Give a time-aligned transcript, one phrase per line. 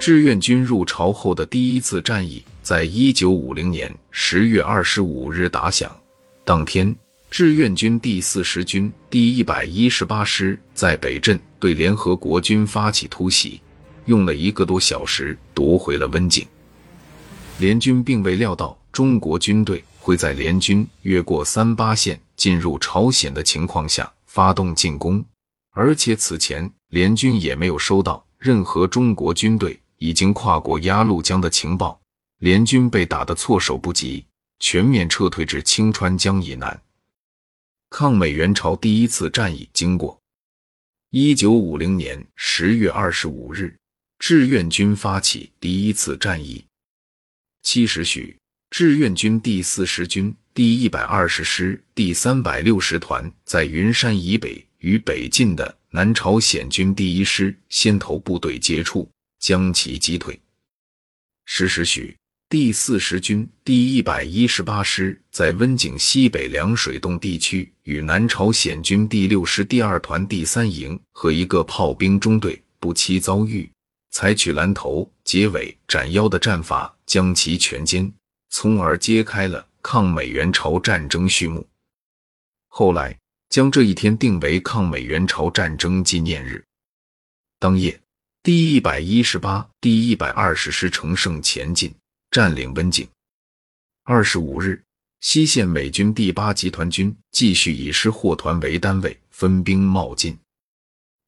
[0.00, 5.94] 志愿军入朝后的第一次战役，在一九五零年十月二十五日打响。
[6.42, 6.96] 当天，
[7.30, 13.60] 志愿军第四十军第一百一十八师在北镇对联合国军发起突袭，
[14.06, 16.46] 用了一个多小时夺回了温井。
[17.58, 25.22] 联军并未料到中国军队会在联军越过三八线进入朝鲜的情况下发动进攻，
[25.72, 31.98] 而且此前联军也没有收到任何中国军队已经跨过鸭绿江的情报。
[32.38, 34.24] 联军被打得措手不及，
[34.58, 36.82] 全面撤退至清川江以南。
[37.90, 40.18] 抗美援朝第一次战役经过：
[41.10, 43.76] 一九五零年十月二十五日，
[44.18, 46.64] 志愿军发起第一次战役。
[47.62, 48.34] 七时许，
[48.70, 59.06] 志愿军第四十军第一百二十师第三百六十团在云山以北与北进的南朝鲜军第一师先头部队接触，
[59.40, 60.40] 将其击退。
[61.46, 62.16] 十时许，
[62.48, 73.68] 第四十军第一百一十八师在温井西北凉水洞地区与南朝鲜军第六师第二团第三营和一个炮兵中队不期遭遇。
[74.12, 78.12] 采取拦头、截尾、斩腰的战法，将其全歼，
[78.48, 81.64] 从而揭开了抗美援朝战争序幕。
[82.66, 83.16] 后来，
[83.48, 86.64] 将这一天定为抗美援朝战争纪念日。
[87.60, 88.00] 当夜，
[88.42, 91.94] 第一百一十八、第一百二十师乘胜前进，
[92.30, 93.06] 占领温井。
[94.04, 94.82] 二十五日，
[95.20, 100.38] 西线美军第八集团军继续以师或团为单位分兵冒进。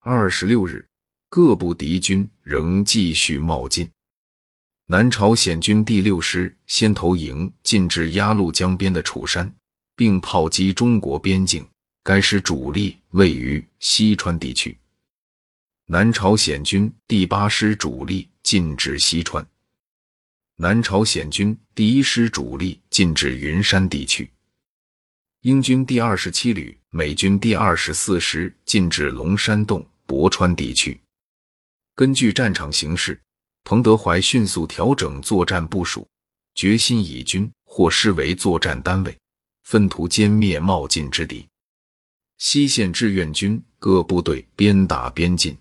[0.00, 0.84] 二十六日。
[1.28, 3.90] 各部敌军仍继续冒进，
[4.86, 9.52] 南朝鲜军第六师先头营进至鸭绿江边的楚山，
[9.96, 11.66] 并炮击中国边境。
[12.02, 14.76] 该师主力位于西川地区。
[15.88, 19.46] 南朝鲜军第八师主力进至西川，
[20.56, 24.28] 南朝鲜军第一师主力进至云山地区。
[25.42, 31.00] 英军第二十七旅、美军第二十四师进至龙山洞、博川地区。
[31.94, 33.20] 根据战场形势，
[33.62, 36.04] 彭德怀迅速调整作战部署，
[36.56, 39.16] 决心以军或师为作战单位，
[39.62, 41.46] 奋图歼灭冒进之敌。
[42.38, 45.56] 西线志愿军各部队边打边进。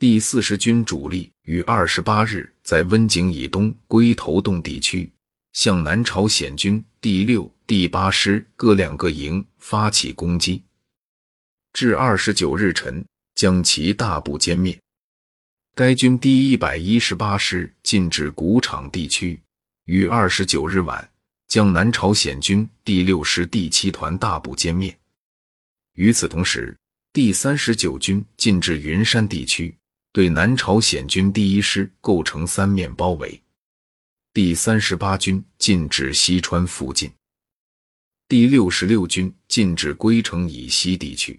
[0.00, 5.10] 第四十军主力于二十八日在温井以东龟头洞地区，
[5.54, 10.62] 向南朝鲜军第六、第八师各两个营发起攻击，
[11.72, 13.04] 至二十九日晨
[13.34, 14.78] 将其大部歼灭。
[15.74, 19.42] 该军第一百一十八师进至谷场地区，
[19.86, 21.10] 于二十九日晚
[21.48, 24.96] 将南朝鲜军第六师第七团大部歼灭。
[25.94, 26.78] 与此同时，
[27.12, 29.76] 第三十九军进至云山地区，
[30.18, 33.40] 对南朝鲜军第一师构成三面包围。
[34.32, 37.08] 第三十八军进至西川附近，
[38.26, 41.38] 第六十六军进至龟城以西地区。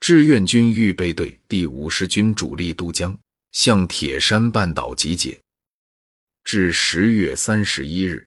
[0.00, 3.14] 志愿军预备队第五十军主力渡江，
[3.52, 5.38] 向铁山半岛集结。
[6.44, 8.26] 至十月三十一日，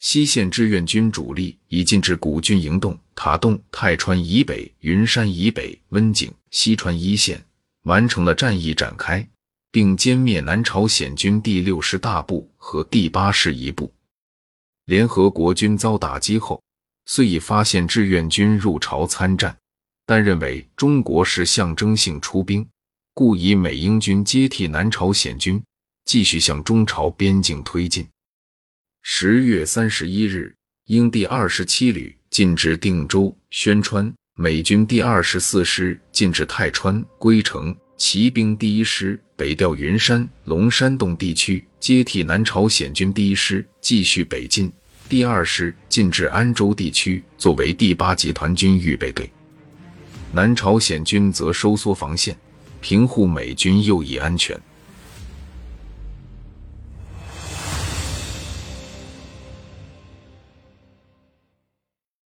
[0.00, 7.40] 西线志愿军主力已进至古军营洞、塔洞、泰川以北、云山以北、温井、西川一线，
[7.82, 9.28] 完成了战役展开，
[9.70, 13.92] 并歼灭南朝鲜军第六师大部和第八师一部。
[14.84, 16.62] 联合国军遭打击后，
[17.06, 19.56] 虽已发现志愿军入朝参战。
[20.04, 22.68] 但认为中国是象征性出兵，
[23.14, 25.62] 故以美英军接替南朝鲜军，
[26.04, 28.06] 继续向中朝边境推进。
[29.02, 30.54] 十月三十一日，
[30.86, 44.72] 英第二十七旅进至定州、宣川，美军第二十四师进至太川、归城，骑兵第一师北调云山、龙山洞地区，接替南朝鲜军第一师继续北进。
[45.08, 49.30] 第二师进至安州地区，作为第八集团军预备队。
[50.32, 52.36] 南朝鲜军则收缩防线，
[52.80, 54.60] 平护美军右翼安全。